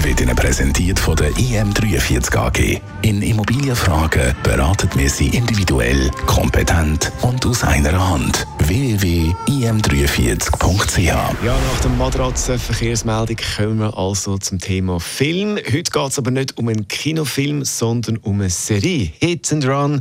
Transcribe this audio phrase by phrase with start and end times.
[0.00, 2.80] wird Ihnen präsentiert von der IM43 AG.
[3.02, 8.46] In Immobilienfragen beraten wir Sie individuell, kompetent und aus einer Hand.
[8.58, 15.56] www.im43.ch Ja, nach der Matratzenverkehrsmeldung kommen wir also zum Thema Film.
[15.56, 19.10] Heute geht es aber nicht um einen Kinofilm, sondern um eine Serie.
[19.18, 20.00] Hit and Run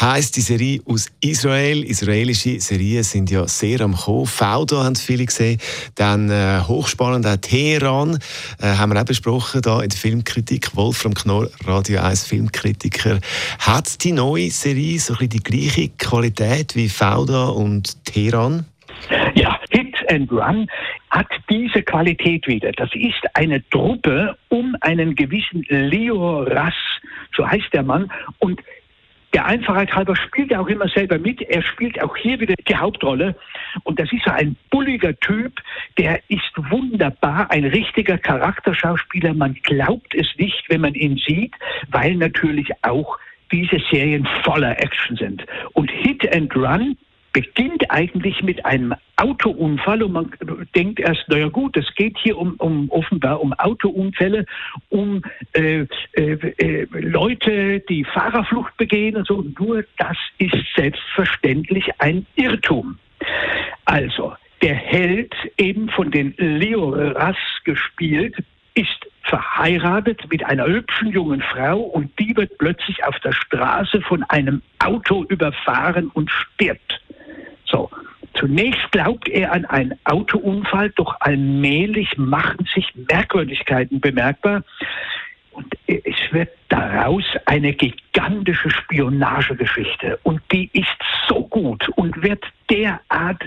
[0.00, 1.84] heisst die Serie aus Israel.
[1.84, 4.26] Israelische Serien sind ja sehr am Kommen.
[4.26, 5.60] Fauda haben viele gesehen.
[5.94, 8.18] Dann äh, hochspannend auch Teheran
[8.60, 9.27] äh, haben wir auch besprochen
[9.60, 10.74] da in der Filmkritik.
[10.74, 13.20] Wolfram Knorr, Radio 1 Filmkritiker.
[13.58, 18.64] Hat die neue Serie so ein bisschen die gleiche Qualität wie Fauda und Teheran?
[19.34, 20.66] Ja, Hit and Run
[21.10, 22.72] hat diese Qualität wieder.
[22.72, 26.74] Das ist eine Truppe um einen gewissen Leo Rass,
[27.36, 28.60] so heißt der Mann, und
[29.34, 31.42] der Einfachheit halber spielt er auch immer selber mit.
[31.42, 33.34] Er spielt auch hier wieder die Hauptrolle.
[33.84, 35.60] Und das ist so ein bulliger Typ,
[35.98, 39.34] der ist wunderbar, ein richtiger Charakterschauspieler.
[39.34, 41.54] Man glaubt es nicht, wenn man ihn sieht,
[41.90, 43.18] weil natürlich auch
[43.52, 45.44] diese Serien voller Action sind.
[45.72, 46.96] Und Hit and Run
[47.32, 50.30] beginnt eigentlich mit einem Autounfall und man
[50.74, 54.46] denkt erst, naja gut, es geht hier um, um offenbar um Autounfälle,
[54.88, 59.44] um äh, äh, äh, Leute, die Fahrerflucht begehen und so.
[59.58, 62.98] Nur das ist selbstverständlich ein Irrtum.
[63.84, 68.36] Also, der Held, eben von den Leo Rass gespielt,
[68.74, 74.22] ist verheiratet mit einer hübschen jungen Frau und die wird plötzlich auf der Straße von
[74.24, 77.00] einem Auto überfahren und stirbt.
[77.70, 77.90] So.
[78.34, 84.62] Zunächst glaubt er an einen Autounfall, doch allmählich machen sich Merkwürdigkeiten bemerkbar.
[85.50, 90.20] Und es wird daraus eine gigantische Spionagegeschichte.
[90.22, 90.86] Und die ist
[91.28, 93.42] so gut und wird derart,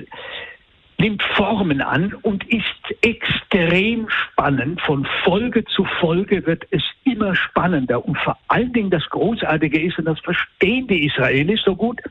[1.00, 2.66] nimmt Formen an und ist
[3.02, 4.82] extrem spannend.
[4.82, 8.04] Von Folge zu Folge wird es immer spannender.
[8.06, 12.02] Und vor allen Dingen das Großartige ist, und das verstehen die Israelis so gut,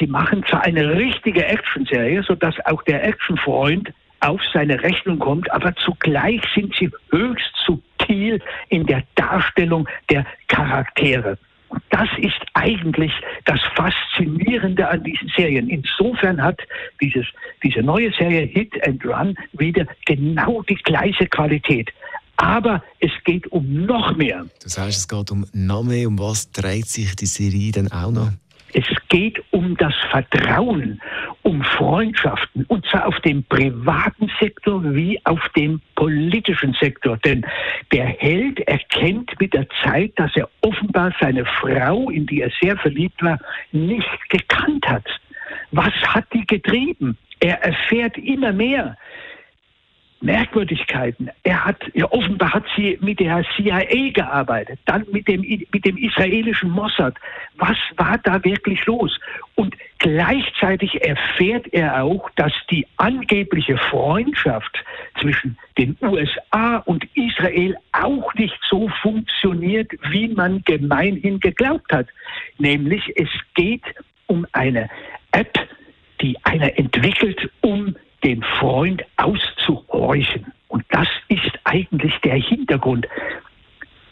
[0.00, 5.74] Sie machen zwar eine richtige Actionserie, sodass auch der Actionfreund auf seine Rechnung kommt, aber
[5.76, 11.38] zugleich sind sie höchst subtil in der Darstellung der Charaktere.
[11.68, 13.12] Und das ist eigentlich
[13.44, 15.68] das Faszinierende an diesen Serien.
[15.68, 16.60] Insofern hat
[17.00, 17.26] dieses,
[17.62, 21.90] diese neue Serie Hit and Run wieder genau die gleiche Qualität.
[22.36, 24.46] Aber es geht um noch mehr.
[24.62, 26.08] Das heißt, es geht um noch mehr.
[26.08, 28.32] Um was dreht sich die Serie denn auch noch?
[28.72, 31.00] Es geht um das Vertrauen,
[31.42, 37.16] um Freundschaften, und zwar auf dem privaten Sektor wie auf dem politischen Sektor.
[37.18, 37.44] Denn
[37.92, 42.76] der Held erkennt mit der Zeit, dass er offenbar seine Frau, in die er sehr
[42.76, 43.38] verliebt war,
[43.72, 45.06] nicht gekannt hat.
[45.72, 47.16] Was hat die getrieben?
[47.40, 48.96] Er erfährt immer mehr.
[50.20, 51.30] Merkwürdigkeiten.
[51.42, 55.96] Er hat, ja, offenbar hat sie mit der CIA gearbeitet, dann mit dem, mit dem
[55.96, 57.14] israelischen Mossad.
[57.56, 59.18] Was war da wirklich los?
[59.54, 64.84] Und gleichzeitig erfährt er auch, dass die angebliche Freundschaft
[65.20, 72.08] zwischen den USA und Israel auch nicht so funktioniert, wie man gemeinhin geglaubt hat.
[72.58, 73.84] Nämlich es geht
[74.26, 74.88] um eine
[75.32, 75.58] App,
[76.20, 79.02] die einer entwickelt, um den Freund
[79.70, 80.52] auszuhorchen.
[80.68, 83.06] Und das ist eigentlich der Hintergrund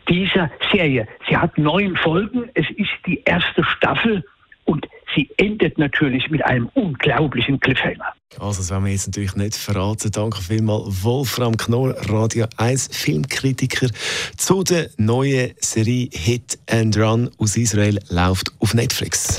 [0.08, 1.06] dieser Serie.
[1.28, 4.24] Sie hat neun Folgen, es ist die erste Staffel
[4.64, 8.14] und sie endet natürlich mit einem unglaublichen Cliffhanger.
[8.38, 10.10] Also, das werden wir jetzt natürlich nicht verraten.
[10.12, 13.88] Danke vielmals, Wolfram Knorr, Radio 1 Filmkritiker,
[14.36, 19.38] zu der neuen Serie Hit and Run aus Israel, läuft auf Netflix.